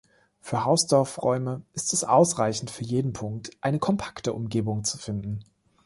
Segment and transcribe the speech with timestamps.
[0.39, 5.43] Für Hausdorff-Räume ist es ausreichend, für jeden Punkt eine kompakte Umgebung zu finden.